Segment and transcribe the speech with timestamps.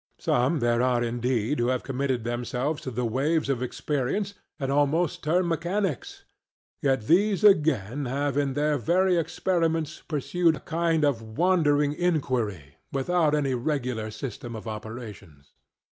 [0.17, 5.23] Some there are indeed who have committed themselves to the waves of experience, and almost
[5.23, 6.23] turned mechanics;
[6.81, 13.35] yet these again have in their very experiments pursued a kind of wandering inquiry, without
[13.35, 15.51] any regular system of operations.